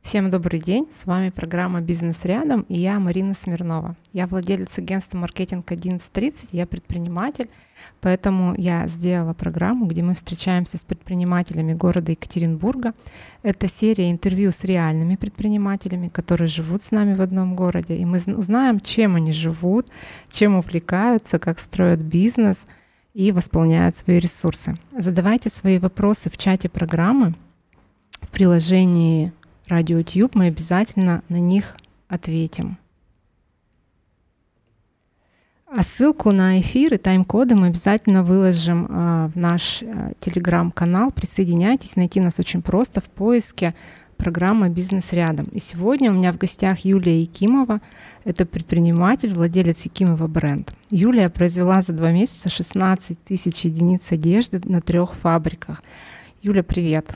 [0.00, 3.94] Всем добрый день, с вами программа «Бизнес рядом» и я Марина Смирнова.
[4.14, 7.50] Я владелец агентства «Маркетинг 1130», я предприниматель,
[8.00, 12.94] поэтому я сделала программу, где мы встречаемся с предпринимателями города Екатеринбурга.
[13.42, 18.16] Это серия интервью с реальными предпринимателями, которые живут с нами в одном городе, и мы
[18.34, 19.88] узнаем, чем они живут,
[20.32, 22.66] чем увлекаются, как строят бизнес
[23.12, 24.78] и восполняют свои ресурсы.
[24.96, 27.34] Задавайте свои вопросы в чате программы,
[28.22, 29.32] в приложении
[29.68, 31.76] Радио Тьюб, мы обязательно на них
[32.08, 32.78] ответим.
[35.66, 41.10] А ссылку на эфир и тайм-коды мы обязательно выложим э, в наш э, телеграм-канал.
[41.10, 43.74] Присоединяйтесь, найти нас очень просто в поиске
[44.16, 45.44] программы «Бизнес рядом».
[45.52, 47.82] И сегодня у меня в гостях Юлия Якимова.
[48.24, 50.72] Это предприниматель, владелец Якимова бренд.
[50.90, 55.82] Юлия произвела за два месяца 16 тысяч единиц одежды на трех фабриках.
[56.40, 57.14] Юля, привет!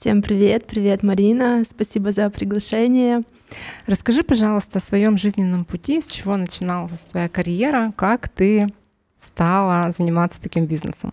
[0.00, 3.22] Всем привет, привет, Марина, спасибо за приглашение.
[3.88, 8.72] Расскажи, пожалуйста, о своем жизненном пути, с чего начиналась твоя карьера, как ты
[9.18, 11.12] стала заниматься таким бизнесом?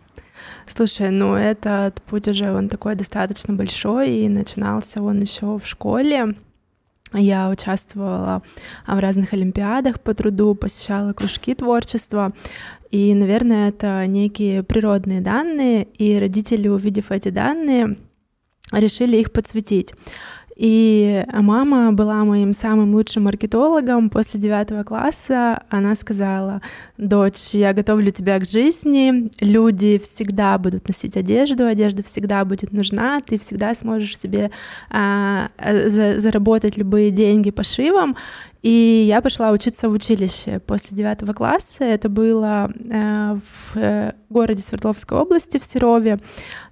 [0.67, 6.35] Слушай, ну этот путь уже он такой достаточно большой, и начинался он еще в школе.
[7.11, 8.43] Я участвовала
[8.85, 12.33] в разных олимпиадах по труду, посещала кружки творчества.
[12.91, 17.97] И, наверное, это некие природные данные, и родители, увидев эти данные,
[18.71, 19.93] решили их подсветить.
[20.55, 24.09] И мама была моим самым лучшим маркетологом.
[24.09, 26.61] После девятого класса она сказала,
[26.97, 33.19] дочь, я готовлю тебя к жизни, люди всегда будут носить одежду, одежда всегда будет нужна,
[33.19, 34.49] ты всегда сможешь себе
[34.89, 38.15] а, за, заработать любые деньги пошивом.
[38.61, 41.83] И я пошла учиться в училище после девятого класса.
[41.83, 46.19] Это было э, в э, городе Свердловской области, в Серове.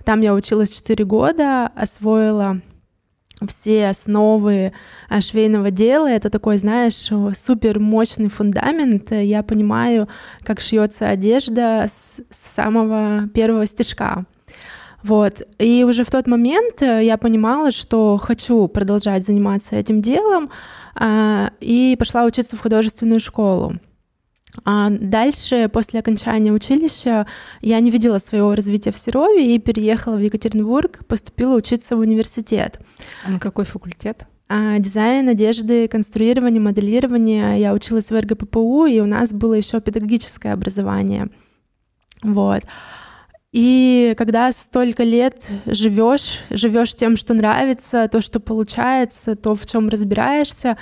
[0.03, 2.61] Там я училась 4 года, освоила
[3.47, 4.73] все основы
[5.09, 6.09] э, швейного дела.
[6.09, 9.11] Это такой, знаешь, супер мощный фундамент.
[9.11, 10.07] Я понимаю,
[10.43, 14.25] как шьется одежда с самого первого стежка.
[15.03, 15.41] Вот.
[15.59, 20.49] И уже в тот момент э, я понимала, что хочу продолжать заниматься этим делом,
[20.95, 23.75] а, и пошла учиться в художественную школу.
[24.65, 27.25] А дальше, после окончания училища,
[27.61, 32.79] я не видела своего развития в Серове и переехала в Екатеринбург, поступила учиться в университет.
[33.25, 34.27] А на какой факультет?
[34.47, 37.59] А, дизайн, одежды, конструирование, моделирование.
[37.59, 41.29] Я училась в РГППУ, и у нас было еще педагогическое образование.
[42.21, 42.63] Вот.
[43.51, 49.89] И когда столько лет живешь, живешь тем, что нравится, то, что получается, то, в чем
[49.89, 50.77] разбираешься,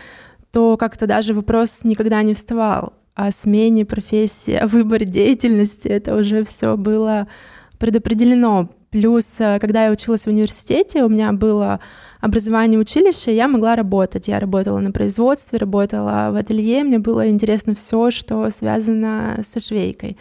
[0.52, 5.88] то как-то даже вопрос никогда не вставал о смене профессии, о выборе деятельности.
[5.88, 7.28] Это уже все было
[7.78, 8.70] предопределено.
[8.92, 11.80] Плюс, э, когда я училась в университете, у меня было
[12.20, 14.28] образование училища, я могла работать.
[14.28, 20.18] Я работала на производстве, работала в ателье, мне было интересно все, что связано со швейкой.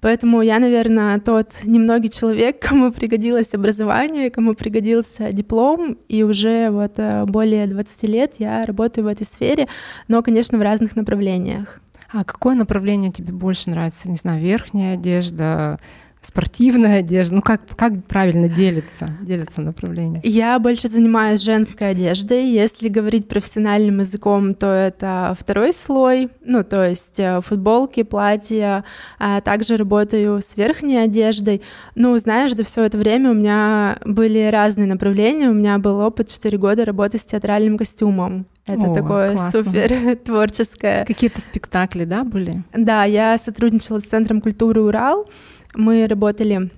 [0.00, 6.92] Поэтому я, наверное, тот немногий человек, кому пригодилось образование, кому пригодился диплом, и уже вот
[6.96, 9.68] э, более 20 лет я работаю в этой сфере,
[10.08, 11.80] но, конечно, в разных направлениях.
[12.12, 14.10] А какое направление тебе больше нравится?
[14.10, 15.78] Не знаю, верхняя одежда,
[16.20, 17.36] спортивная одежда?
[17.36, 20.20] Ну, как, как правильно делится, делится направление?
[20.24, 22.50] Я больше занимаюсь женской одеждой.
[22.50, 28.84] Если говорить профессиональным языком, то это второй слой, ну, то есть э, футболки, платья.
[29.20, 31.62] А также работаю с верхней одеждой.
[31.94, 35.48] Ну, знаешь, за все это время у меня были разные направления.
[35.48, 38.46] У меня был опыт 4 года работы с театральным костюмом.
[38.74, 39.64] Это О, такое классно.
[39.64, 41.04] супер творческое.
[41.04, 42.62] Какие-то спектакли, да, были?
[42.72, 45.28] Да, я сотрудничала с Центром культуры Урал.
[45.74, 46.70] Мы работали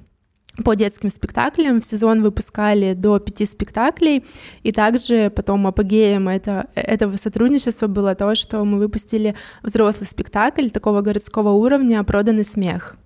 [0.64, 1.80] по детским спектаклям.
[1.80, 4.24] В сезон выпускали до пяти спектаклей.
[4.62, 11.00] И также потом апогеем это, этого сотрудничества было то, что мы выпустили взрослый спектакль такого
[11.00, 12.96] городского уровня «Проданный смех».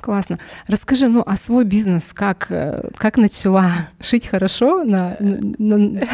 [0.00, 0.40] Классно.
[0.66, 6.08] Расскажи, ну, а свой бизнес, как, э, как начала шить хорошо на, на,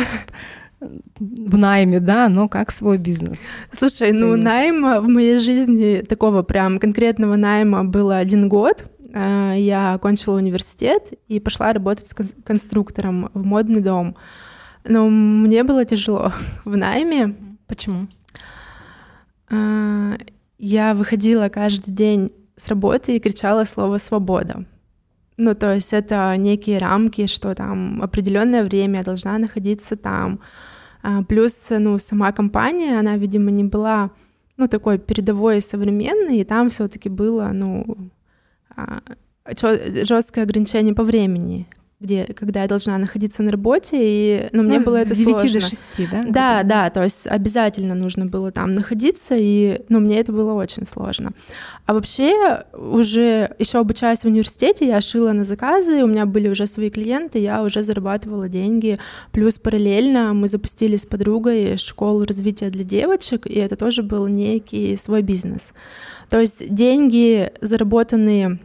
[0.80, 3.46] в найме, да, но как свой бизнес.
[3.72, 8.84] Слушай, ну найма в моей жизни такого прям конкретного найма было один год.
[9.14, 12.14] А, я окончила университет и пошла работать с
[12.44, 14.16] конструктором в модный дом.
[14.84, 16.32] Но мне было тяжело
[16.64, 17.34] в найме.
[17.66, 18.06] Почему?
[19.50, 20.16] А,
[20.58, 24.64] я выходила каждый день с работы и кричала слово «свобода».
[25.38, 30.40] Ну, то есть это некие рамки, что там определенное время я должна находиться там.
[31.02, 34.10] А, плюс, ну, сама компания, она, видимо, не была,
[34.56, 38.10] ну, такой передовой и современной, и там все таки было, ну,
[38.76, 39.00] а,
[40.04, 41.68] жесткое ограничение по времени.
[42.00, 45.60] Где, когда я должна находиться на работе, и, ну, мне ну, было это 9 сложно.
[45.60, 46.24] до 6, да?
[46.28, 50.86] Да, да, то есть обязательно нужно было там находиться, и, ну, мне это было очень
[50.86, 51.32] сложно.
[51.86, 56.68] А вообще, уже еще обучаясь в университете, я шила на заказы, у меня были уже
[56.68, 59.00] свои клиенты, я уже зарабатывала деньги,
[59.32, 64.96] плюс параллельно мы запустили с подругой школу развития для девочек, и это тоже был некий
[64.96, 65.72] свой бизнес.
[66.28, 68.60] То есть деньги, заработанные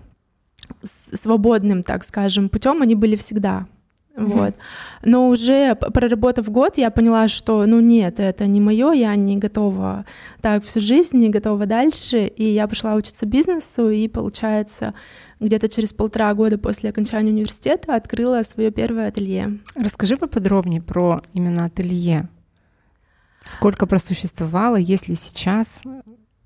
[0.83, 3.67] свободным, так скажем, путем, они были всегда.
[4.15, 4.25] Mm-hmm.
[4.25, 4.55] Вот.
[5.03, 10.05] Но уже проработав год, я поняла, что ну нет, это не мое, я не готова
[10.39, 12.27] так всю жизнь, не готова дальше.
[12.27, 14.93] И я пошла учиться бизнесу, и получается,
[15.39, 19.59] где-то через полтора года после окончания университета открыла свое первое ателье.
[19.75, 22.29] Расскажи поподробнее про именно ателье.
[23.43, 25.81] Сколько просуществовало, есть ли сейчас?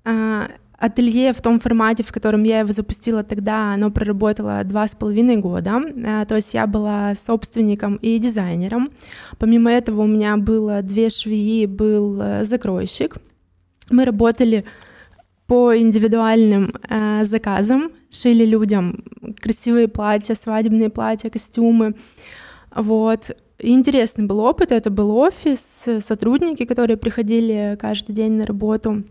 [0.04, 0.48] А,
[0.78, 5.36] Ателье в том формате, в котором я его запустила тогда, оно проработало два с половиной
[5.36, 5.80] года.
[5.80, 8.92] Э, то есть я была собственником и дизайнером.
[9.38, 13.16] Помимо этого у меня было две швеи, был э, закройщик.
[13.90, 14.64] Мы работали
[15.48, 19.02] по индивидуальным э, заказам, шили людям
[19.40, 21.96] красивые платья, свадебные платья, костюмы.
[22.72, 23.36] Вот.
[23.58, 24.70] И интересный был опыт.
[24.70, 29.02] Это был офис, сотрудники, которые приходили каждый день на работу.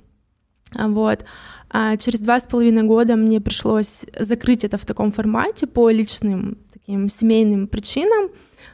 [0.75, 1.25] Вот.
[1.69, 6.57] А через два с половиной года мне пришлось закрыть это в таком формате по личным
[6.71, 8.29] таким семейным причинам.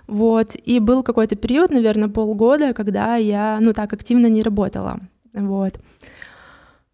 [0.08, 0.56] Вот.
[0.64, 5.00] И был какой-то период, наверное, полгода, когда я, ну, так активно не работала.
[5.34, 5.80] Вот.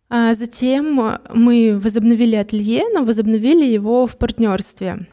[0.09, 5.07] А затем мы возобновили ателье, но возобновили его в партнерстве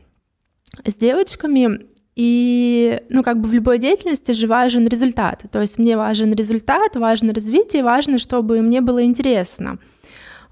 [0.85, 1.87] с девочками.
[2.17, 5.43] И, ну, как бы в любой деятельности же важен результат.
[5.53, 9.79] То есть мне важен результат, важно развитие, важно, чтобы мне было интересно.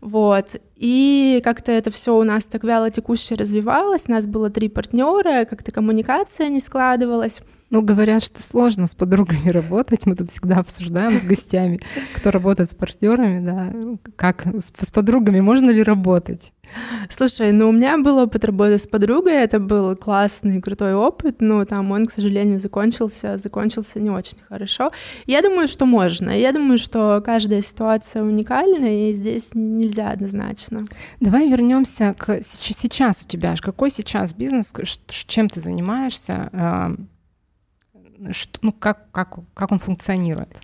[0.03, 0.57] Вот.
[0.77, 4.05] И как-то это все у нас так вяло текуще развивалось.
[4.07, 7.41] У нас было три партнера, как-то коммуникация не складывалась.
[7.75, 10.07] Ну, говорят, что сложно с подругами работать.
[10.07, 11.81] Мы тут всегда обсуждаем с гостями,
[12.15, 16.53] кто работает с партнерами, да, как с, подругами можно ли работать.
[17.11, 21.65] Слушай, ну у меня был опыт работы с подругой, это был классный, крутой опыт, но
[21.65, 24.93] там он, к сожалению, закончился, закончился не очень хорошо.
[25.27, 26.31] Я думаю, что можно.
[26.31, 30.85] Я думаю, что каждая ситуация уникальна, и здесь нельзя однозначно.
[31.19, 33.57] Давай вернемся к сейчас у тебя.
[33.61, 34.73] Какой сейчас бизнес,
[35.09, 36.51] чем ты занимаешься?
[38.33, 40.61] Что, ну, как, как, как он функционирует?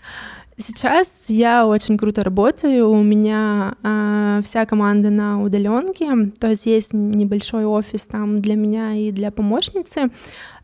[0.57, 2.91] Сейчас я очень круто работаю.
[2.91, 8.93] У меня э, вся команда на удаленке, то есть есть небольшой офис там для меня
[8.95, 10.11] и для помощницы.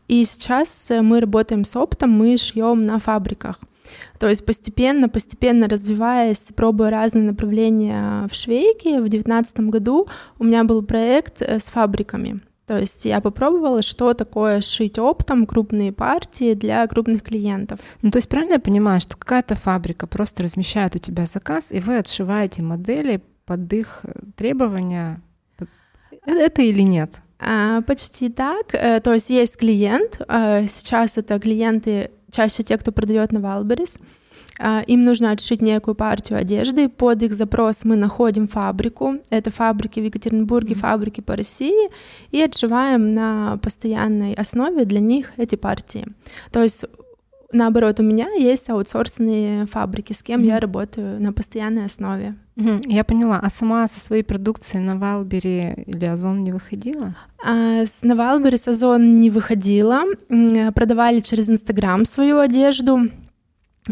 [0.07, 3.59] И сейчас мы работаем с оптом, мы шьем на фабриках.
[4.19, 10.07] То есть постепенно, постепенно развиваясь, пробуя разные направления в швейке, в 2019 году
[10.39, 12.41] у меня был проект э, с фабриками.
[12.67, 17.79] То есть я попробовала, что такое шить оптом крупные партии для крупных клиентов.
[18.01, 21.79] Ну, то есть правильно я понимаю, что какая-то фабрика просто размещает у тебя заказ, и
[21.79, 25.21] вы отшиваете модели под их э, требования?
[25.59, 25.65] Э,
[26.25, 27.21] это или нет?
[27.39, 28.73] А, почти так.
[28.73, 30.19] Э, то есть есть клиент.
[30.19, 33.97] Сейчас это клиенты чаще те, кто продает на Валберис.
[33.97, 34.03] А,
[34.59, 36.89] им нужно отшить некую партию одежды.
[36.89, 39.17] Под их запрос мы находим фабрику.
[39.29, 40.79] Это фабрики в Екатеринбурге, mm-hmm.
[40.79, 41.89] фабрики по России.
[42.31, 46.07] И отшиваем на постоянной основе для них эти партии.
[46.51, 46.85] То есть
[47.51, 50.47] наоборот, у меня есть аутсорсные фабрики, с кем mm-hmm.
[50.47, 52.35] я работаю на постоянной основе.
[52.55, 52.83] Mm-hmm.
[52.87, 53.39] Я поняла.
[53.41, 57.15] А сама со своей продукцией на Валбери или Озон не выходила?
[57.45, 60.03] А, с на Валбери с Озон не выходила.
[60.73, 63.07] Продавали через Инстаграм свою одежду.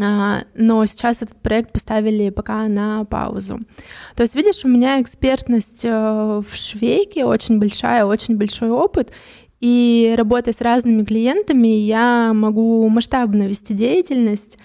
[0.00, 3.60] А, но сейчас этот проект поставили пока на паузу.
[4.14, 9.12] То есть, видишь, у меня экспертность э, в швейке очень большая, очень большой опыт,
[9.60, 14.58] и работая с разными клиентами, я могу масштабно вести деятельность,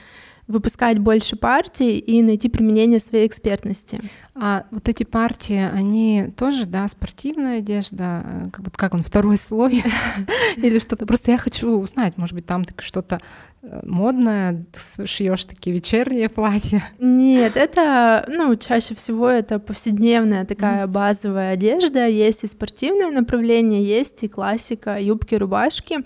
[0.51, 4.01] выпускать больше партий и найти применение своей экспертности.
[4.33, 9.37] А вот эти партии, они тоже, да, спортивная одежда, э, как, вот, как он, второй
[9.37, 9.83] слой
[10.57, 11.05] или что-то?
[11.05, 13.21] Просто я хочу узнать, может быть, там что-то
[13.61, 14.65] э, модное,
[15.05, 16.81] шьешь такие вечерние платья?
[16.99, 22.07] Нет, это, ну, чаще всего это повседневная такая базовая одежда.
[22.07, 25.99] Есть и спортивное направление, есть и классика, юбки, рубашки.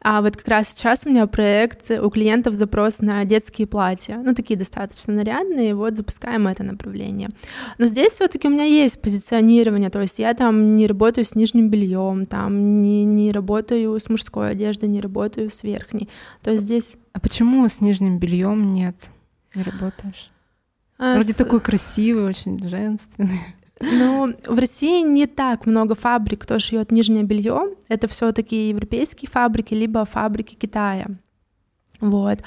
[0.00, 4.34] А вот как раз сейчас у меня проект, у клиентов запрос на детские платья, ну,
[4.34, 7.30] такие достаточно нарядные, вот запускаем это направление.
[7.78, 11.34] Но здесь все таки у меня есть позиционирование, то есть я там не работаю с
[11.34, 16.08] нижним бельем, там не, не работаю с мужской одеждой, не работаю с верхней.
[16.42, 16.96] То есть здесь...
[17.12, 19.08] А почему с нижним бельем нет?
[19.54, 20.30] Не работаешь?
[20.98, 21.36] А, Вроде с...
[21.36, 23.40] такой красивый, очень женственный.
[23.80, 27.74] Ну, в России не так много фабрик, кто шьет нижнее белье.
[27.88, 31.06] Это все-таки европейские фабрики, либо фабрики Китая.
[32.00, 32.38] Вот.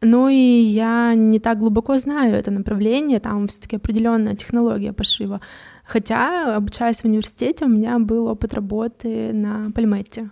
[0.00, 5.40] Ну и я не так глубоко знаю это направление, там все-таки определенная технология пошива.
[5.84, 10.30] Хотя, обучаясь в университете, у меня был опыт работы на Пальметте.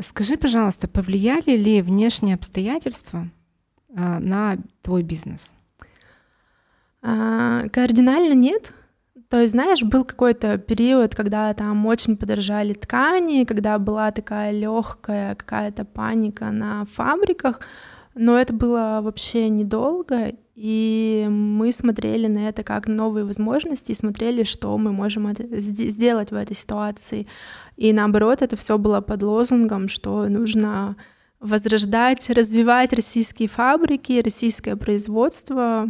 [0.00, 3.28] Скажи, пожалуйста, повлияли ли внешние обстоятельства
[3.96, 5.54] а, на твой бизнес?
[7.00, 8.74] А, кардинально нет.
[9.32, 15.34] То есть, знаешь, был какой-то период, когда там очень подорожали ткани, когда была такая легкая
[15.34, 17.62] какая-то паника на фабриках,
[18.14, 24.42] но это было вообще недолго, и мы смотрели на это как новые возможности и смотрели,
[24.42, 27.26] что мы можем это, сделать в этой ситуации.
[27.78, 30.96] И наоборот, это все было под лозунгом, что нужно
[31.40, 35.88] возрождать, развивать российские фабрики, российское производство.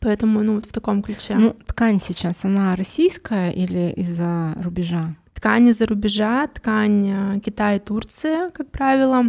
[0.00, 1.34] Поэтому, ну, в таком ключе.
[1.34, 5.16] Ну, ткань сейчас, она российская или из-за рубежа?
[5.34, 9.24] Ткань из-за рубежа, ткань э, Китай и Турция, как правило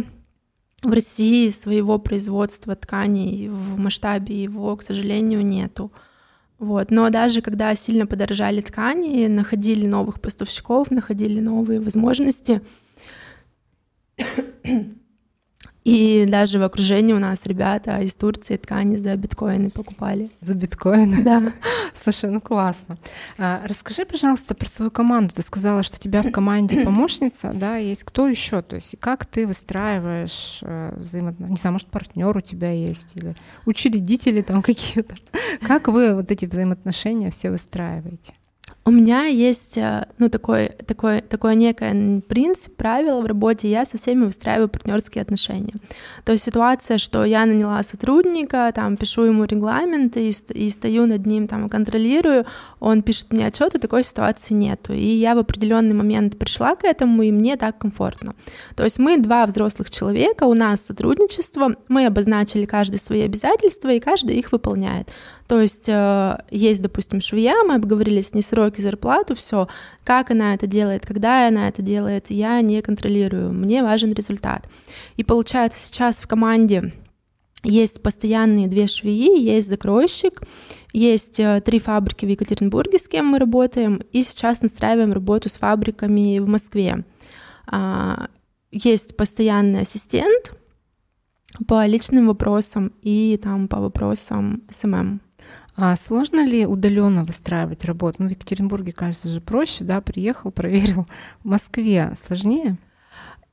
[0.82, 5.92] в России своего производства тканей в масштабе его, к сожалению, нету.
[6.58, 6.90] Вот.
[6.90, 12.60] Но даже когда сильно подорожали ткани, находили новых поставщиков, находили новые возможности,
[15.90, 20.30] и даже в окружении у нас ребята из Турции ткани за биткоины покупали.
[20.40, 21.22] За биткоины?
[21.22, 21.52] Да.
[21.96, 22.96] Слушай, ну классно.
[23.38, 25.34] А, расскажи, пожалуйста, про свою команду.
[25.34, 28.62] Ты сказала, что у тебя в команде помощница, да, есть кто еще?
[28.62, 31.50] То есть как ты выстраиваешь э, взаимоотношения?
[31.50, 33.34] Не знаю, может, партнер у тебя есть или
[33.66, 35.16] учредители там какие-то.
[35.66, 38.34] Как вы вот эти взаимоотношения все выстраиваете?
[38.90, 43.98] У меня есть, э, ну, такой, такой, такой некое принцип, правило в работе, я со
[43.98, 45.74] всеми выстраиваю партнерские отношения.
[46.24, 51.24] То есть ситуация, что я наняла сотрудника, там, пишу ему регламент и, и стою над
[51.24, 52.46] ним, там, контролирую,
[52.80, 54.92] он пишет мне отчеты, такой ситуации нету.
[54.92, 58.34] И я в определенный момент пришла к этому, и мне так комфортно.
[58.74, 64.00] То есть мы два взрослых человека, у нас сотрудничество, мы обозначили каждый свои обязательства, и
[64.00, 65.08] каждый их выполняет.
[65.46, 69.68] То есть э, есть, допустим, швея, мы обговорили с ней сроки зарплату, все,
[70.04, 74.68] как она это делает, когда она это делает, я не контролирую, мне важен результат.
[75.16, 76.92] И получается сейчас в команде
[77.62, 80.40] есть постоянные две швеи, есть закройщик,
[80.92, 85.58] есть э, три фабрики в Екатеринбурге, с кем мы работаем, и сейчас настраиваем работу с
[85.58, 87.04] фабриками в Москве.
[87.66, 88.28] А,
[88.70, 90.52] есть постоянный ассистент
[91.66, 95.20] по личным вопросам и там по вопросам SMM.
[95.76, 98.22] А сложно ли удаленно выстраивать работу?
[98.22, 101.06] Ну, в Екатеринбурге, кажется же, проще, да, приехал, проверил.
[101.42, 102.78] В Москве сложнее?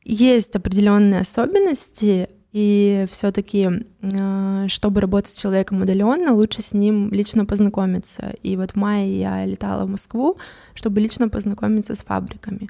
[0.04, 3.70] Есть определенные особенности, и все-таки,
[4.02, 8.34] э, чтобы работать с человеком удаленно, лучше с ним лично познакомиться.
[8.42, 10.38] И вот в мае я летала в Москву,
[10.74, 12.68] чтобы лично познакомиться с фабриками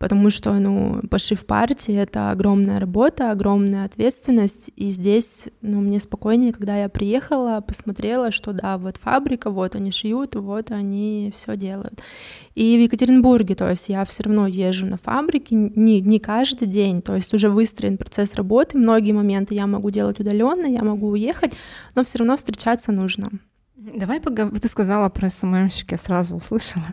[0.00, 6.54] потому что, ну, пошив партии— это огромная работа, огромная ответственность, и здесь, ну, мне спокойнее,
[6.54, 12.00] когда я приехала, посмотрела, что да, вот фабрика, вот они шьют, вот они все делают.
[12.54, 17.02] И в Екатеринбурге, то есть я все равно езжу на фабрики не, не каждый день,
[17.02, 21.52] то есть уже выстроен процесс работы, многие моменты я могу делать удаленно, я могу уехать,
[21.94, 23.28] но все равно встречаться нужно.
[23.80, 24.60] Давай поговорим.
[24.60, 26.84] Ты сказала про СММщик, я сразу услышала.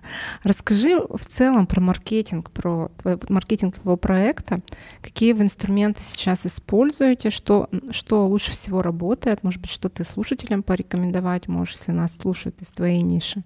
[0.43, 4.61] Расскажи в целом про маркетинг, про твой, маркетинг твоего проекта.
[5.01, 10.63] Какие вы инструменты сейчас используете, что, что лучше всего работает, может быть, что ты слушателям
[10.63, 13.43] порекомендовать можешь, если нас слушают из твоей ниши?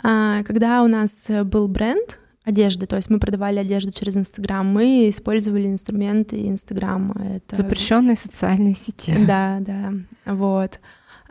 [0.00, 5.08] А, когда у нас был бренд, одежды, то есть мы продавали одежду через Инстаграм, мы
[5.10, 7.14] использовали инструменты Инстаграма.
[7.36, 7.56] Это...
[7.56, 9.14] Запрещенные социальные сети.
[9.26, 9.92] Да, да,
[10.26, 10.80] вот.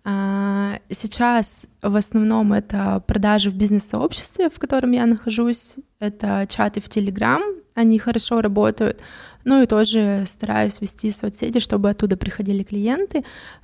[0.03, 6.89] А, сейчас в основном это продажи в бизнес-сообществе, в котором я нахожусь, это чаты в
[6.89, 7.41] Телеграм,
[7.75, 8.99] они хорошо работают,
[9.43, 13.23] ну и тоже стараюсь вести соцсети, чтобы оттуда приходили клиенты.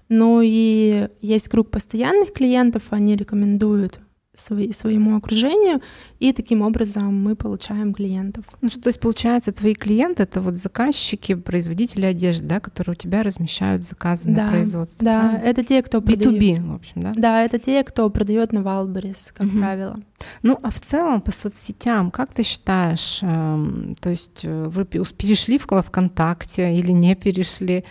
[0.09, 3.99] Ну и есть круг постоянных клиентов, они рекомендуют
[4.39, 5.81] свои, своему окружению,
[6.19, 8.45] и таким образом мы получаем клиентов.
[8.61, 12.95] Ну, что, то есть, получается, твои клиенты— это вот заказчики, производители одежды, да, которые у
[12.95, 15.05] тебя размещают заказы да, на производство.
[15.05, 15.45] Да, правильно?
[15.45, 16.41] это те, кто продает...
[16.41, 17.13] B2B, в общем, да?
[17.15, 19.57] Да, это те, кто продает на Валберис, как угу.
[19.57, 19.99] правило.
[20.43, 25.57] Ну, а в целом по соцсетям, как ты считаешь, э, то есть э, вы перешли
[25.57, 27.85] в ВКонтакте или не перешли?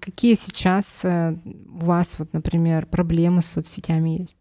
[0.00, 4.36] Какие сейчас э, у вас, вот, например, проблемы с соцсетями есть?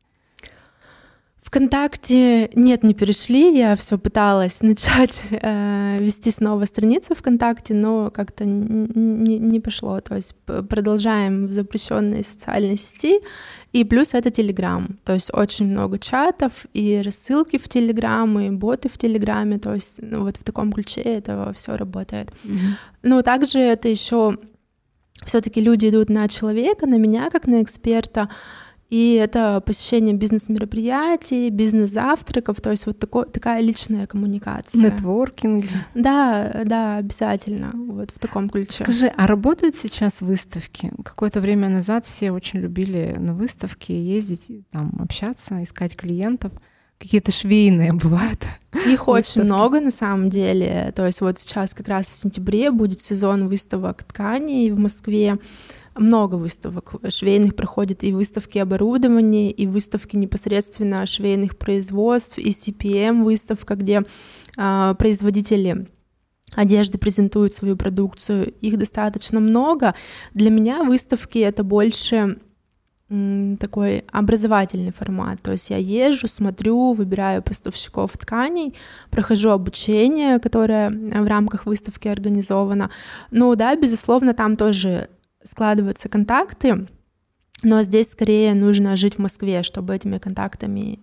[1.46, 3.56] ВКонтакте нет, не перешли.
[3.56, 10.00] Я все пыталась начать э, вести снова страницу ВКонтакте, но как-то не, не пошло.
[10.00, 13.20] То есть продолжаем в запрещенной социальной сети.
[13.74, 14.98] И плюс это Телеграм.
[15.04, 19.60] То есть очень много чатов и рассылки в Телеграм, и боты в Телеграме.
[19.60, 22.32] То есть ну, вот в таком ключе это все работает.
[22.44, 22.72] Mm-hmm.
[23.04, 24.40] Но также это еще
[25.24, 28.30] все-таки люди идут на человека, на меня как на эксперта.
[28.90, 34.80] И это посещение бизнес-мероприятий, бизнес-завтраков, то есть вот такой, такая личная коммуникация.
[34.80, 35.66] Нетворкинг.
[35.96, 38.84] Да, да, обязательно, вот в таком ключе.
[38.84, 40.92] Скажи, а работают сейчас выставки?
[41.04, 46.52] Какое-то время назад все очень любили на выставки ездить, там, общаться, искать клиентов.
[47.00, 48.46] Какие-то швейные бывают.
[48.86, 50.94] Их очень много на самом деле.
[50.96, 55.40] То есть вот сейчас как раз в сентябре будет сезон выставок тканей в Москве
[55.96, 63.76] много выставок швейных проходит, и выставки оборудования, и выставки непосредственно швейных производств, и CPM выставка,
[63.76, 64.04] где
[64.58, 65.88] а, производители
[66.54, 68.54] одежды презентуют свою продукцию.
[68.62, 69.96] Их достаточно много.
[70.34, 72.38] Для меня выставки это больше
[73.60, 75.40] такой образовательный формат.
[75.44, 78.74] То есть я езжу, смотрю, выбираю поставщиков тканей,
[79.12, 82.90] прохожу обучение, которое в рамках выставки организовано.
[83.30, 85.10] Ну да, безусловно, там тоже
[85.46, 86.88] складываются контакты,
[87.64, 91.00] но здесь скорее нужно жить в Москве, чтобы этими контактами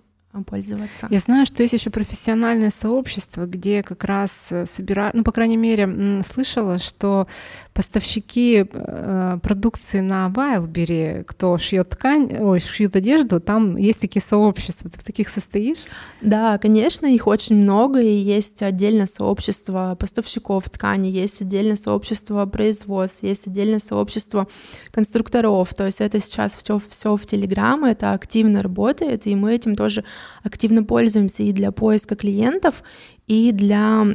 [0.47, 1.09] пользоваться.
[1.11, 5.59] Я знаю, что есть еще профессиональное сообщество, где как раз э, собирают, ну, по крайней
[5.59, 7.29] мере, слышала, что
[7.75, 14.91] поставщики э, продукции на Вайлбери, кто шьет ткань, ой, шьют одежду, там есть такие сообщества.
[14.91, 15.79] Ты в таких состоишь?
[16.21, 23.23] Да, конечно, их очень много, и есть отдельное сообщество поставщиков ткани, есть отдельное сообщество производств,
[23.23, 24.49] есть отдельное сообщество
[24.91, 25.73] конструкторов.
[25.75, 30.05] То есть это сейчас все, все в Телеграм, это активно работает, и мы этим тоже
[30.43, 32.83] активно пользуемся и для поиска клиентов,
[33.27, 34.07] и для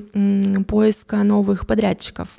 [0.67, 2.29] поиска новых подрядчиков.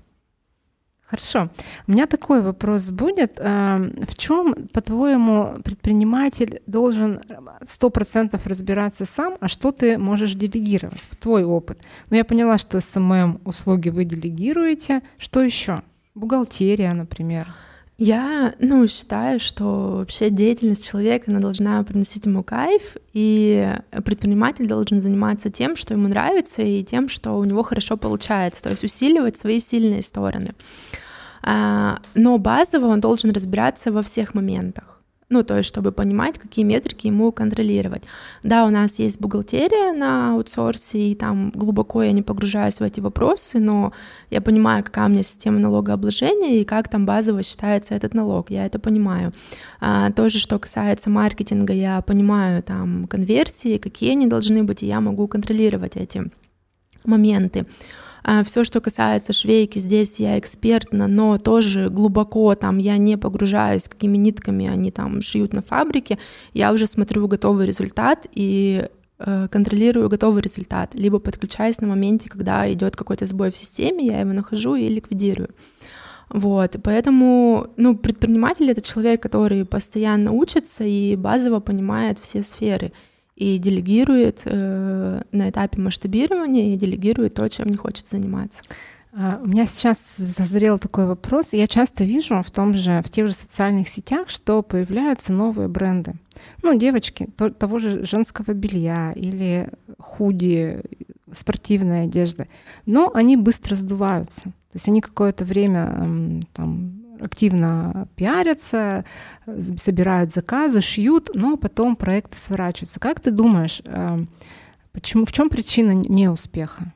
[1.10, 1.48] Хорошо.
[1.86, 3.38] У меня такой вопрос будет.
[3.38, 7.22] Эм, в чем, по-твоему, предприниматель должен
[7.66, 11.80] сто процентов разбираться сам, а что ты можешь делегировать в твой опыт?
[12.10, 15.00] Ну, я поняла, что SMM услуги вы делегируете.
[15.16, 15.82] Что еще?
[16.14, 17.54] Бухгалтерия, например.
[18.00, 25.02] Я, ну, считаю, что вообще деятельность человека, она должна приносить ему кайф, и предприниматель должен
[25.02, 29.36] заниматься тем, что ему нравится, и тем, что у него хорошо получается, то есть усиливать
[29.36, 30.54] свои сильные стороны.
[31.42, 34.97] А, но базово он должен разбираться во всех моментах.
[35.30, 38.04] Ну, то есть, чтобы понимать, какие метрики ему контролировать.
[38.42, 43.00] Да, у нас есть бухгалтерия на аутсорсе, и там глубоко я не погружаюсь в эти
[43.00, 43.92] вопросы, но
[44.30, 48.50] я понимаю, какая у меня система налогообложения и как там базово считается этот налог.
[48.50, 49.34] Я это понимаю.
[49.80, 55.02] А, тоже, что касается маркетинга, я понимаю там конверсии, какие они должны быть, и я
[55.02, 56.24] могу контролировать эти
[57.04, 57.66] моменты.
[58.24, 63.88] А, Все, что касается швейки, здесь я экспертна, но тоже глубоко там я не погружаюсь,
[63.88, 66.18] какими нитками они там шьют на фабрике.
[66.52, 72.70] Я уже смотрю готовый результат и э, контролирую готовый результат, либо подключаюсь на моменте, когда
[72.72, 75.50] идет какой-то сбой в системе, я его нахожу и ликвидирую.
[76.30, 82.92] Вот, поэтому, ну, предприниматель— это человек, который постоянно учится и базово понимает все сферы
[83.38, 88.62] и делегирует э, на этапе масштабирования и делегирует то, чем не хочет заниматься.
[89.12, 91.52] А, у меня сейчас зазрел такой вопрос.
[91.52, 96.14] Я часто вижу в том же, в тех же социальных сетях, что появляются новые бренды.
[96.64, 100.82] Ну, девочки то, того же женского белья или худи,
[101.30, 102.48] спортивной одежды.
[102.86, 104.42] Но они быстро сдуваются.
[104.42, 109.04] То есть они какое-то время там, активно пиарятся,
[109.46, 113.00] собирают заказы, шьют, но потом проекты сворачиваются.
[113.00, 114.24] Как ты думаешь, э,
[114.92, 116.92] почему, в чем причина неуспеха?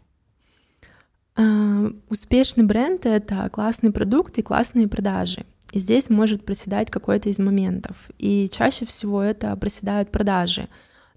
[1.34, 5.46] Uh, успешный бренд— это классный продукт и классные продажи.
[5.72, 7.96] И здесь может проседать какой-то из моментов.
[8.18, 10.68] И чаще всего это проседают продажи.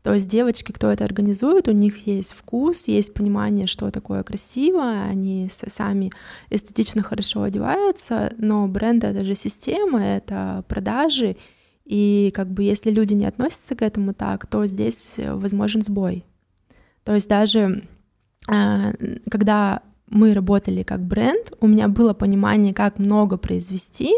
[0.06, 5.02] То есть девочки, кто это организует, у них есть вкус, есть понимание, что такое красиво,
[5.02, 6.12] они сами
[6.52, 11.38] эстетично хорошо одеваются, но бренд— это же система, это продажи,
[11.86, 16.24] и как бы если люди не относятся к этому так, то здесь возможен сбой.
[17.04, 17.82] То есть даже
[18.48, 18.94] а,
[19.32, 24.14] когда мы работали как бренд, у меня было понимание, как много произвести,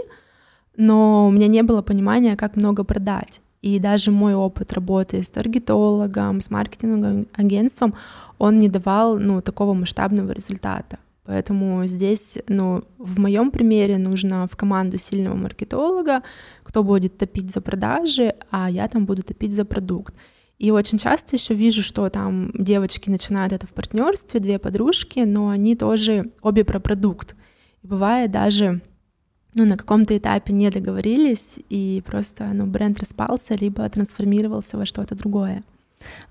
[0.76, 3.40] но у меня не было понимания, как много продать.
[3.62, 7.96] И даже мой опыт работы с таргетологом, с маркетинговым агентством,
[8.38, 11.00] он не давал ну, такого масштабного результата.
[11.28, 16.24] Поэтому здесь, ну, в моем примере нужно в команду сильного маркетолога,
[16.64, 20.16] кто будет топить за продажи, а я там буду топить за продукт.
[20.58, 25.50] И очень часто еще вижу, что там девочки начинают это в партнерстве, две подружки, но
[25.50, 27.36] они тоже обе про продукт.
[27.84, 28.82] И бывает даже
[29.58, 35.16] ну, на каком-то этапе не договорились, и просто ну, бренд распался, либо трансформировался во что-то
[35.16, 35.64] другое.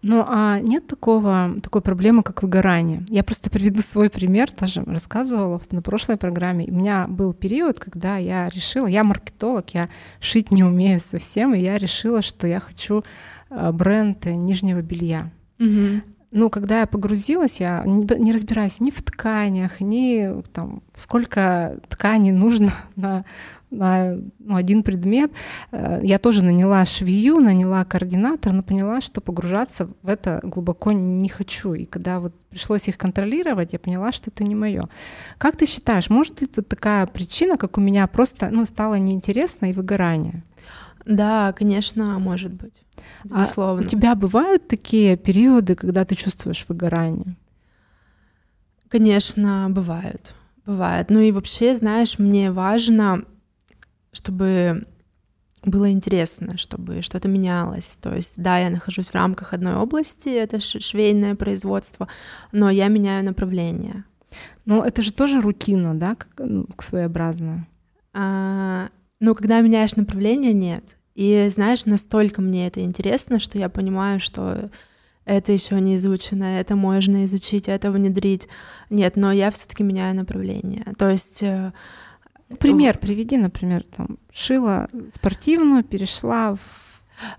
[0.03, 3.05] Ну, а нет такого, такой проблемы, как выгорание?
[3.09, 6.67] Я просто приведу свой пример, тоже рассказывала на прошлой программе.
[6.69, 9.89] У меня был период, когда я решила, я маркетолог, я
[10.21, 13.05] шить не умею совсем, и я решила, что я хочу
[13.51, 15.31] э, бренд нижнего белья.
[15.59, 16.03] Угу.
[16.37, 22.73] Ну, когда я погрузилась, я не разбираюсь ни в тканях, ни там, сколько ткани нужно
[22.97, 23.25] на
[23.71, 25.33] на ну, один предмет.
[25.73, 31.29] Э, я тоже наняла швею, наняла координатор, но поняла, что погружаться в это глубоко не
[31.29, 31.73] хочу.
[31.75, 34.89] И когда вот пришлось их контролировать, я поняла, что это не мое.
[35.39, 39.67] Как ты считаешь, может ли тут такая причина, как у меня, просто ну, стало неинтересно
[39.67, 40.43] и выгорание?
[41.07, 42.83] Да, конечно, может быть.
[43.25, 43.83] Безусловно.
[43.83, 47.37] А у тебя бывают такие периоды, когда ты чувствуешь выгорание?
[48.89, 50.35] Конечно, бывают.
[50.67, 51.11] Бывает.
[51.11, 53.25] Ну и вообще, знаешь, мне важно
[54.17, 54.87] чтобы
[55.63, 57.99] было интересно, чтобы что-то менялось.
[58.01, 62.09] То есть, да, я нахожусь в рамках одной области, это швейное производство,
[62.53, 64.05] но я меняю направление.
[64.65, 67.69] Но это же тоже рутина, да, как, ну, своеобразная?
[68.15, 68.89] А,
[69.21, 70.96] ну, когда меняешь направление, нет.
[71.17, 74.71] И знаешь, настолько мне это интересно, что я понимаю, что
[75.25, 78.49] это еще не изучено, это можно изучить, это внедрить.
[78.91, 80.85] Нет, но я все-таки меняю направление.
[80.99, 81.73] То есть э,
[82.61, 86.61] Пример приведи, например, там шила спортивную, перешла в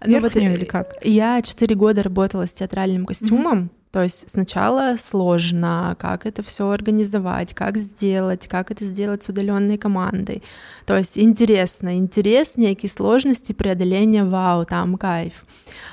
[0.06, 0.94] верхнюю ну, вот или как?
[1.04, 3.72] Я четыре года работала с театральным костюмом.
[3.92, 9.78] То есть сначала сложно, как это все организовать, как сделать, как это сделать с удаленной
[9.78, 10.44] командой.
[10.86, 15.46] То есть интересно, интерес, некие сложности преодоления, вау, там кайф.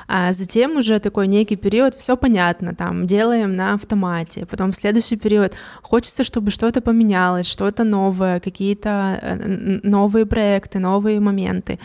[0.08, 4.44] А затем уже такой некий период, все понятно, там делаем на автомате.
[4.46, 11.78] Потом следующий период, хочется, чтобы что-то поменялось, что-то новое, какие-то э, новые проекты, новые моменты.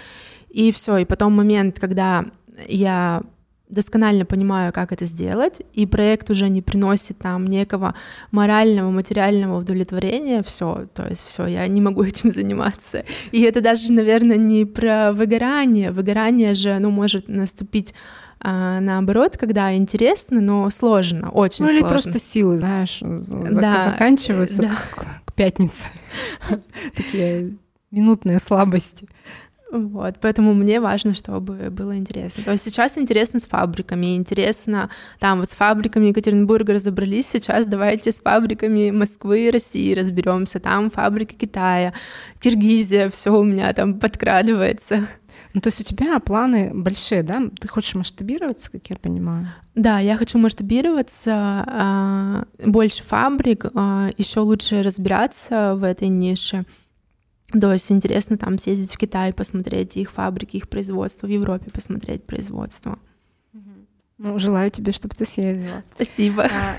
[0.50, 2.26] И все, и потом момент, когда
[2.68, 3.22] я
[3.70, 7.94] досконально понимаю, как это сделать, и проект уже не приносит там некого
[8.32, 13.06] морального, материального удовлетворения, все, то есть все, я не могу этим заниматься.
[13.32, 15.92] И это даже, наверное, не про выгорание.
[15.92, 17.94] Выгорание же, ну, может наступить
[18.42, 21.74] а, наоборот, когда интересно, но сложно, очень ну, сложно.
[21.74, 24.70] Ну или просто силы, знаешь, да, заканчиваются да.
[24.70, 25.84] К, к пятнице.
[26.96, 27.58] Такие
[27.92, 29.08] минутные слабости.
[29.72, 32.44] Вот, поэтому мне важно, чтобы было интересно.
[32.44, 38.12] То есть сейчас интересно с фабриками, интересно, там вот с фабриками Екатеринбурга разобрались, сейчас давайте
[38.12, 41.94] с фабриками Москвы и России разберемся, там фабрики Китая,
[42.40, 45.08] Киргизия, все у меня там подкрадывается.
[45.54, 47.42] Ну, то есть у тебя планы большие, да?
[47.60, 49.48] Ты хочешь масштабироваться, как я понимаю?
[49.76, 56.66] Да, я хочу масштабироваться, а, больше фабрик, а, еще лучше разбираться в этой нише.
[57.52, 62.24] То есть интересно там съездить в Китай, посмотреть их фабрики, их производство, в Европе посмотреть
[62.24, 63.00] производство.
[64.20, 65.84] Ну, желаю тебе, чтобы ты съездила.
[65.96, 66.44] Спасибо.
[66.44, 66.76] А,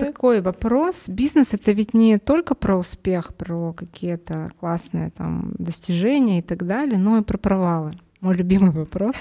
[0.00, 1.08] такой вопрос.
[1.08, 6.98] Бизнес— это ведь не только про успех, про какие-то классные там достижения и так далее,
[6.98, 7.92] но и про провалы.
[8.22, 9.14] Мой любимый вопрос.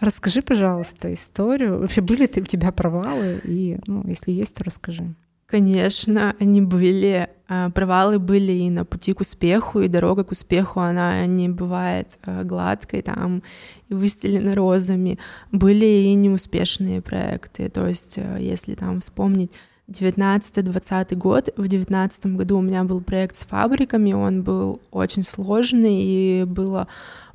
[0.00, 1.78] Расскажи, пожалуйста, историю.
[1.78, 3.40] Вообще, были ли у тебя провалы?
[3.44, 5.14] И, ну, если есть, то расскажи.
[5.46, 7.28] Конечно, они были.
[7.52, 12.16] А, провалы были и на пути к успеху, и дорога к успеху, она не бывает
[12.22, 13.42] а, гладкой, там,
[13.88, 15.18] и выстелена розами.
[15.50, 19.50] Были и неуспешные проекты, то есть а, если там вспомнить
[19.90, 21.48] 19-20 год.
[21.56, 26.86] В 19 году у меня был проект с фабриками, он был очень сложный, и было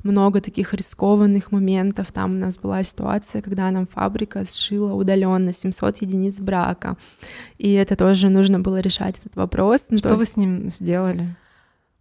[0.02, 2.12] много таких рискованных моментов.
[2.12, 6.96] Там у нас была ситуация, когда нам фабрика сшила удаленно 700 единиц брака.
[7.58, 9.88] И это тоже нужно было решать этот вопрос.
[9.96, 10.16] Что то...
[10.16, 11.36] вы с ним сделали?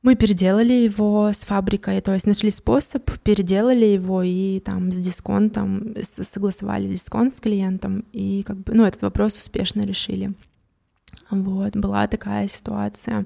[0.06, 5.96] Мы переделали его с фабрикой, то есть нашли способ, переделали его и там с дисконтом,
[6.04, 10.34] согласовали дисконт с клиентом, и как бы, ну, этот вопрос успешно решили.
[11.32, 13.26] Вот, была такая ситуация.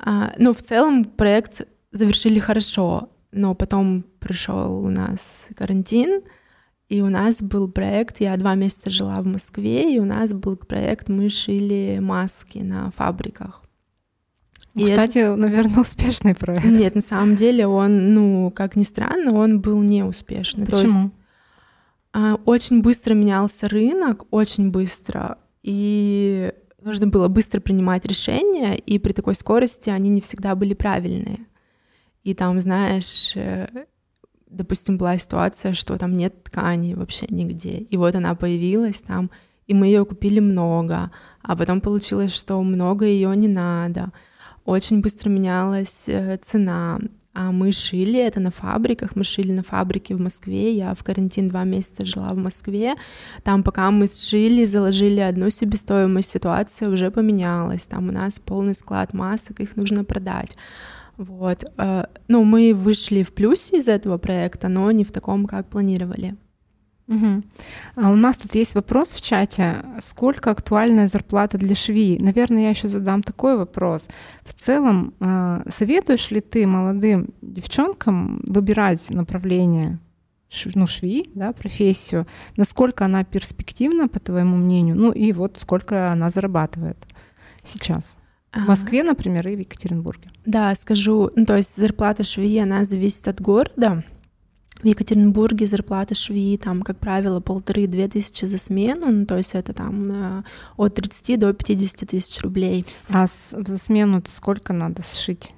[0.00, 6.22] А, ну, в целом проект завершили хорошо, но потом пришел у нас карантин,
[6.88, 10.56] и у нас был проект, я два месяца жила в Москве, и у нас был
[10.56, 13.62] проект, мы шили маски на фабриках.
[14.74, 15.36] И Кстати, это...
[15.36, 16.64] наверное, успешный проект.
[16.64, 20.66] Нет, на самом деле он, ну, как ни странно, он был неуспешный.
[20.66, 21.02] Почему?
[21.02, 21.14] есть,
[22.12, 29.12] а, очень быстро менялся рынок, очень быстро, и нужно было быстро принимать решения, и при
[29.12, 31.46] такой скорости они не всегда были правильные.
[32.22, 33.66] И там, знаешь, э,
[34.46, 39.30] допустим, была ситуация, что там нет ткани вообще нигде, и вот она появилась там,
[39.66, 44.12] и мы ее купили много, а потом получилось, что много ее не надо.
[44.64, 47.00] Очень быстро менялась э, цена,
[47.34, 51.48] а мы шили это на фабриках, мы шили на фабрике в Москве, я в карантин
[51.48, 52.94] два месяца жила в Москве,
[53.42, 59.14] там пока мы сшили, заложили одну себестоимость, ситуация уже поменялась, там у нас полный склад
[59.14, 60.56] масок, их нужно продать.
[61.16, 61.64] Вот.
[61.78, 66.36] Э, ну, мы вышли в плюсе из этого проекта, но не в таком, как планировали.
[67.08, 67.42] Угу.
[67.96, 69.84] А у нас тут есть вопрос в чате.
[70.00, 72.18] Сколько актуальная зарплата для швеи?
[72.20, 74.08] Наверное, я еще задам такой вопрос.
[74.44, 79.98] В целом, э, советуешь ли ты молодым девчонкам выбирать направление
[80.74, 86.30] ну, швеи, да, профессию, насколько она перспективна, по твоему мнению, ну и вот сколько она
[86.30, 86.98] зарабатывает
[87.64, 88.18] сейчас?
[88.52, 90.30] В Москве, например, и в Екатеринбурге.
[90.44, 94.04] Да, скажу, ну, то есть зарплата швеи, она зависит от города.
[94.82, 99.72] В Екатеринбурге зарплата швеи там, как правило, полторы-две тысячи за смену, ну, то есть это
[99.72, 100.42] там э,
[100.76, 102.84] от 30 до 50 тысяч рублей.
[103.08, 105.52] А за смену то сколько надо сшить?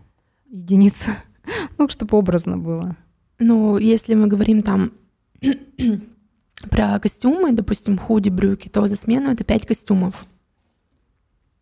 [0.46, 1.16] Единица?
[1.78, 2.96] ну, чтобы образно было.
[3.38, 4.92] Ну, если мы говорим там
[6.70, 10.26] про костюмы, допустим, худи, брюки, то за смену это 5 костюмов.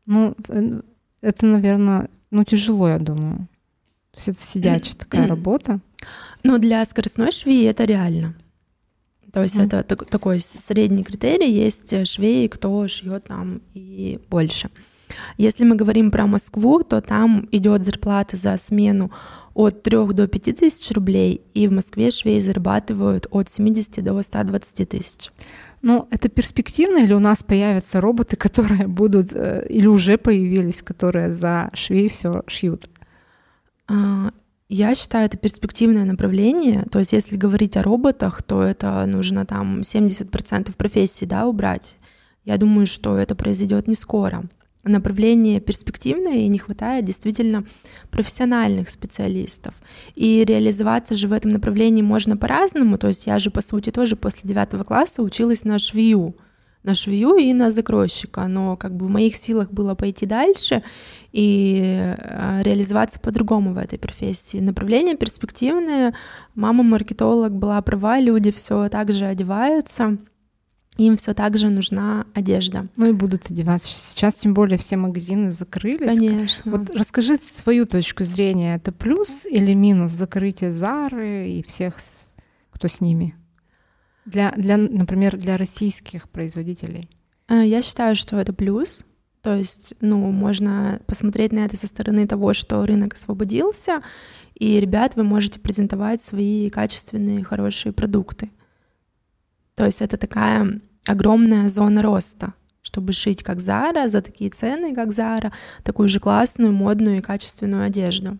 [0.05, 0.35] Ну,
[1.21, 3.49] это, наверное, ну, тяжело, я думаю.
[4.11, 5.81] То есть это сидячая такая работа.
[6.43, 8.35] Ну, для скоростной швеи это реально.
[9.33, 9.67] То есть mm.
[9.67, 11.51] это так, такой средний критерий.
[11.51, 14.71] Есть швеи, кто шьет там и больше.
[15.37, 19.11] Если мы говорим про Москву, то там идет зарплата за смену
[19.55, 24.89] от 3 до 5 тысяч рублей, и в Москве швеи зарабатывают от 70 до 120
[24.89, 25.31] тысяч.
[25.83, 31.33] Ну, это перспективно, или у нас появятся роботы, которые будут, э, или уже появились, которые
[31.33, 32.89] за швей все шьют?
[34.75, 36.87] Я считаю, это перспективное направление.
[36.91, 41.97] То есть, если говорить о роботах, то это нужно там 70% профессии да, убрать.
[42.47, 44.45] Я думаю, что это произойдет не скоро
[44.83, 47.67] направление перспективное, и не хватает действительно
[48.11, 49.75] профессиональных специалистов.
[50.15, 52.97] И реализоваться же в этом направлении можно по-разному.
[52.97, 56.35] То есть я же, по сути, тоже после девятого класса училась на швею,
[56.83, 60.83] на швею и на закройщика, но как бы в моих силах было пойти дальше
[61.33, 61.81] и
[62.17, 64.59] э, реализоваться по-другому в этой профессии.
[64.59, 66.15] Направление перспективное,
[66.55, 70.19] мама маркетолог была права, люди все так же одеваются,
[70.99, 72.89] им все так же нужна одежда.
[72.97, 73.89] Ну и будут одеваться.
[73.89, 76.19] Сейчас тем более все магазины закрылись.
[76.19, 76.71] Конечно.
[76.71, 78.77] Вот расскажи свою точку зрения.
[78.77, 81.97] Это плюс или минус закрытие Зары и всех,
[82.71, 83.35] кто с ними?
[84.27, 87.09] Для, для, например, для российских производителей?
[87.49, 89.05] Э, я считаю, что это плюс.
[89.43, 94.01] То есть, ну, можно посмотреть на это со стороны того, что рынок освободился,
[94.55, 98.51] и, ребят, вы можете презентовать свои качественные, хорошие продукты.
[99.75, 105.13] То есть это такая огромная зона роста, чтобы шить как Зара за такие цены, как
[105.13, 105.53] Зара,
[105.83, 108.39] такую же классную, модную и качественную одежду.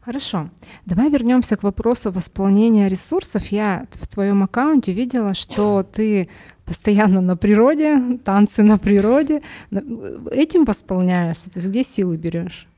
[0.00, 0.50] Хорошо.
[0.84, 3.48] Давай вернемся к вопросу восполнения ресурсов.
[3.48, 6.28] Я в твоем аккаунте видела, что ты
[6.66, 9.42] постоянно на природе, танцы на природе.
[10.30, 11.50] Этим восполняешься?
[11.50, 12.68] То есть где силы берешь?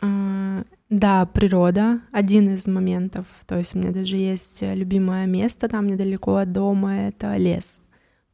[0.00, 3.26] А, да, природа— один из моментов.
[3.46, 7.82] То есть у меня даже есть любимое место там недалеко от дома— это лес.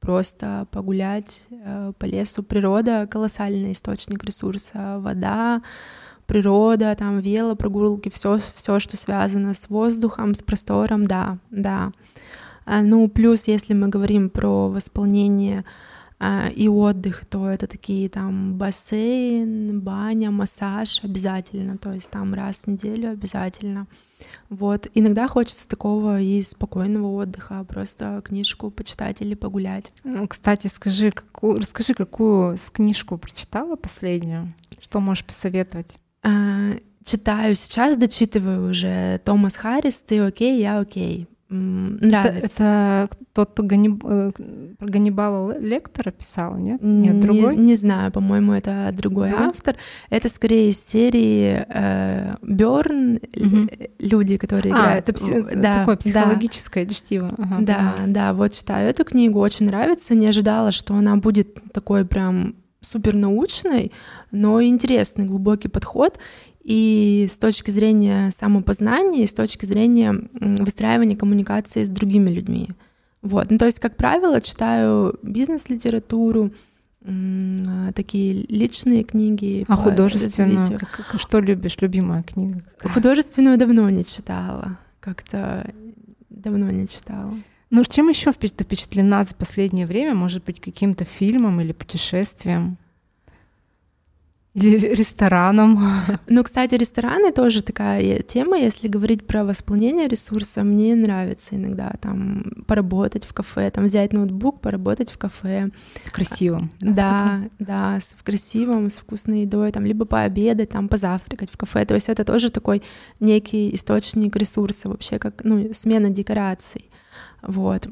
[0.00, 2.42] Просто погулять э, по лесу.
[2.42, 4.98] Природа— колоссальный источник ресурса.
[4.98, 5.62] Вода,
[6.26, 11.92] природа, там велопрогулки, все, все, что связано с воздухом, с простором, да, да.
[12.64, 15.64] А, ну, плюс, если мы говорим про восполнение
[16.24, 22.58] а, и отдых, то это такие там бассейн, баня, массаж обязательно, то есть там раз
[22.62, 23.88] в неделю обязательно.
[24.48, 24.86] Вот.
[24.94, 29.92] Иногда хочется такого и спокойного отдыха, просто книжку почитать или погулять.
[30.28, 34.54] Кстати, скажи, какую, расскажи, какую книжку прочитала последнюю?
[34.80, 35.96] Что можешь посоветовать?
[36.22, 42.46] А, читаю сейчас, дочитываю уже Томас Харрис «Ты окей, я окей» нравится.
[42.46, 44.04] Это, это тот, кто Ганниб...
[44.04, 44.30] Э,
[44.80, 46.82] Ганнибала Лектора писал, нет?
[46.82, 47.56] Нет, другой?
[47.56, 49.48] Не, не знаю, по-моему, это другой да?
[49.48, 49.76] автор.
[50.10, 53.68] Это скорее из серии э, Бёрн, угу.
[53.98, 55.08] люди, которые а, играют.
[55.08, 55.56] это пси...
[55.56, 56.94] да, такое психологическое да.
[56.94, 57.34] чтиво.
[57.38, 58.12] Ага, да, понимаю.
[58.12, 60.14] да, вот читаю эту книгу, очень нравится.
[60.14, 63.92] Не ожидала, что она будет такой прям супер научной,
[64.30, 66.18] но интересный, глубокий подход
[66.62, 72.68] и с точки зрения самопознания, и с точки зрения выстраивания коммуникации с другими людьми.
[73.20, 73.50] Вот.
[73.50, 76.52] Ну, то есть, как правило, читаю бизнес-литературу,
[77.94, 79.64] такие личные книги.
[79.68, 80.78] А художественную?
[80.78, 81.76] Как, что любишь?
[81.80, 82.62] Любимая книга?
[82.78, 82.94] Какая?
[82.94, 84.78] Художественную давно не читала.
[85.00, 85.66] Как-то
[86.42, 87.34] Давно не читала.
[87.70, 90.14] Ну, чем еще ты впечатлена за последнее время?
[90.14, 92.78] Может быть, каким-то фильмом или путешествием?
[94.54, 95.80] Или рестораном.
[96.28, 98.58] Ну, кстати, рестораны тоже такая тема.
[98.58, 104.60] Если говорить про восполнение ресурса, мне нравится иногда там поработать в кафе, там взять ноутбук,
[104.60, 105.70] поработать в кафе.
[106.04, 106.70] В красивом.
[106.80, 111.84] Да, да, с, в красивом, с вкусной едой, там, либо пообедать, там, позавтракать в кафе.
[111.84, 112.82] То есть это тоже такой
[113.20, 116.90] некий источник ресурса вообще, как, ну, смена декораций.
[117.42, 117.88] Вот.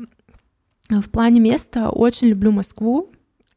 [0.89, 3.13] В плане места очень люблю Москву,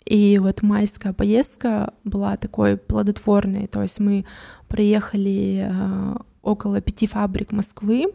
[0.06, 4.26] и вот майская поездка была такой плодотворной, то есть мы
[4.68, 8.08] проехали э, около пяти фабрик Москвы,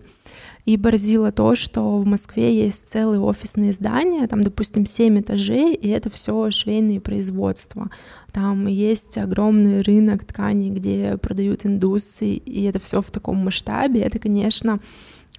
[0.67, 5.89] и поразило то, что в Москве есть целые офисные здания, там, допустим, семь этажей, и
[5.89, 7.91] это все швейные производства.
[8.33, 14.03] Там есть огромный рынок тканей, где продают индусы, и это все в таком масштабе.
[14.03, 14.81] Это, конечно,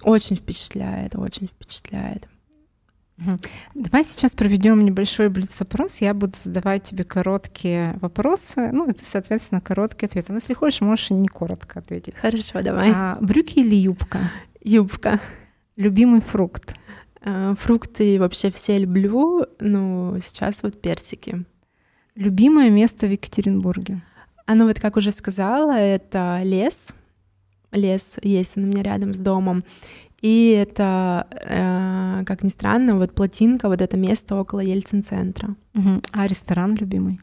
[0.02, 2.26] очень впечатляет, очень впечатляет.
[3.74, 5.98] Давай сейчас проведем небольшой блиц-опрос.
[5.98, 10.32] Я буду задавать тебе короткие вопросы, ну, это, соответственно, короткие ответы.
[10.32, 12.14] Но если хочешь, можешь и не коротко ответить.
[12.16, 12.92] Хорошо, давай.
[12.94, 14.30] А, брюки или юбка?
[14.62, 15.20] Юбка.
[15.76, 16.74] Любимый фрукт?
[17.22, 21.44] А, фрукты вообще все люблю, но сейчас вот персики.
[22.14, 24.02] Любимое место в Екатеринбурге?
[24.46, 26.92] А ну вот, как уже сказала, это лес.
[27.72, 29.62] Лес есть он у меня рядом с домом.
[30.20, 35.56] И это, э, как ни странно, вот плотинка, вот это место около Ельцин-центра.
[35.74, 36.02] Угу.
[36.12, 37.20] А ресторан любимый?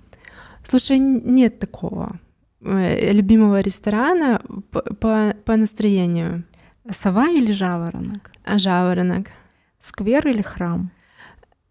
[0.64, 2.20] Слушай, нет такого
[2.62, 6.44] э, любимого ресторана по, по, по настроению.
[6.92, 8.32] Сова или жаворонок?
[8.44, 9.28] А жаворонок.
[9.80, 10.92] Сквер или храм?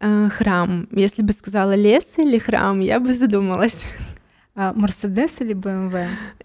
[0.01, 0.89] Э, храм.
[0.93, 3.87] Если бы сказала лес или храм, я бы задумалась.
[4.55, 5.95] А Мерседес или БМВ?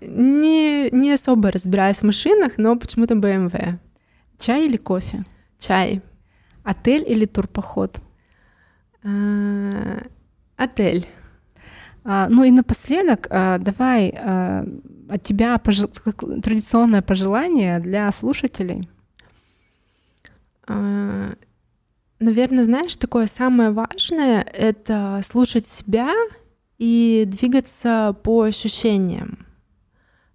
[0.02, 3.54] Не, не особо разбираюсь в машинах, но почему-то БМВ.
[4.42, 5.24] Чай или кофе?
[5.60, 6.02] Чай.
[6.64, 8.02] Отель или турпоход?
[9.04, 10.02] А,
[10.58, 11.08] отель.
[12.04, 14.66] А, ну и напоследок, а, давай а,
[15.10, 15.88] от тебя пожел...
[15.88, 18.90] традиционное пожелание для слушателей.
[20.68, 21.34] А,
[22.20, 26.12] наверное, знаешь, такое самое важное— это слушать себя
[26.80, 29.46] и двигаться по ощущениям,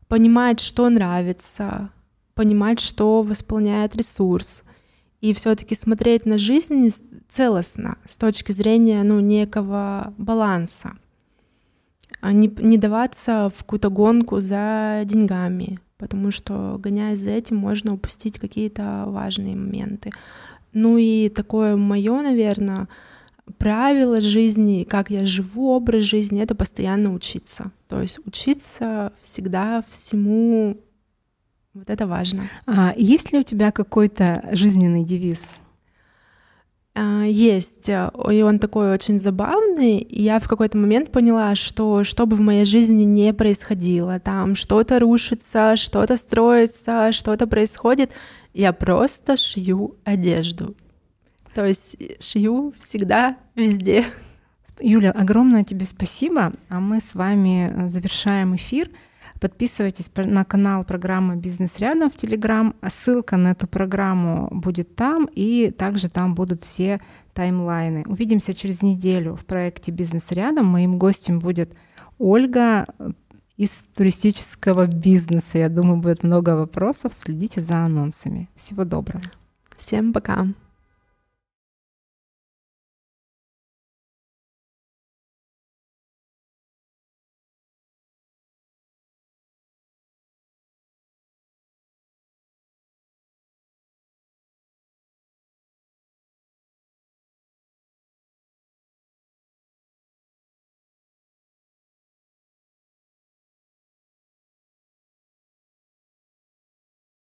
[0.07, 1.91] понимать, что нравится,
[2.37, 4.63] понимать, что восполняет ресурс,
[5.23, 6.91] и все-таки смотреть на жизнь
[7.29, 10.93] целостно с точки зрения ну, некого баланса,
[12.21, 17.95] а не, не даваться в какую-то гонку за деньгами, потому что, гоняясь за этим, можно
[17.95, 20.11] упустить какие-то важные моменты.
[20.75, 22.87] Ну и такое мое, наверное,
[23.57, 27.73] правило жизни, как я живу образ жизни, это постоянно учиться.
[27.89, 30.77] То есть учиться всегда всему
[31.77, 32.45] вот это важно.
[32.67, 35.43] А есть ли у тебя какой-то жизненный девиз?
[36.95, 40.07] А, есть, и он такой очень забавный.
[40.09, 44.99] Я в какой-то момент поняла, что что бы в моей жизни не происходило, там что-то
[44.99, 48.11] рушится, что-то строится, что-то происходит,
[48.55, 50.75] я просто шью одежду.
[51.55, 54.07] То есть шью всегда, везде.
[54.81, 58.91] Юля, огромное тебе спасибо, а мы с вами завершаем эфир.
[59.41, 62.75] Подписывайтесь на канал программы «Бизнес рядом» в Телеграм.
[62.89, 67.01] Ссылка на эту программу будет там, и также там будут все
[67.35, 68.05] таймлайны.
[68.07, 70.67] Увидимся через неделю в проекте «Бизнес рядом».
[70.67, 71.75] Моим гостем будет
[72.19, 72.87] Ольга
[73.57, 75.59] из туристического бизнеса.
[75.59, 77.15] Я думаю, будет много вопросов.
[77.15, 78.49] Следите за анонсами.
[78.55, 79.25] Всего доброго.
[79.77, 80.47] Всем пока.